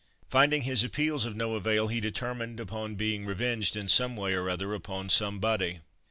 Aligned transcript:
Finding 0.31 0.63
his 0.63 0.83
appeals 0.83 1.27
of 1.27 1.35
no 1.35 1.53
avail 1.53 1.87
he 1.87 1.99
determined 1.99 2.59
upon 2.59 2.95
being 2.95 3.23
revenged 3.23 3.75
in 3.77 3.87
some 3.87 4.15
way 4.15 4.33
or 4.33 4.49
other 4.49 4.73
upon 4.73 5.09
somebody. 5.09 5.81